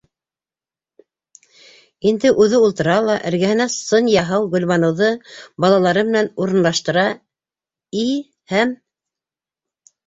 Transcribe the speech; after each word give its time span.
Инде 2.11 2.31
үҙе 2.45 2.61
ултыра 2.69 2.95
ла, 3.09 3.19
эргәһенә 3.31 3.69
сынъяһау 3.75 4.49
Гөлбаныуҙы 4.57 5.11
балалары 5.67 6.09
менән 6.11 6.33
урынлаштыра 6.47 7.07
и 8.07 8.09
һәм... 8.57 8.75